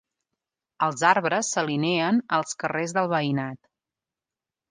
Els 0.85 1.03
arbres 1.09 1.49
s'alineen 1.57 2.17
als 2.39 2.57
carrers 2.63 2.97
del 2.99 3.13
veïnat. 3.13 3.61